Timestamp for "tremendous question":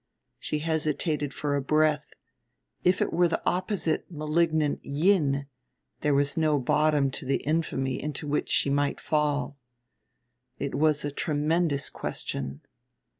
11.11-12.61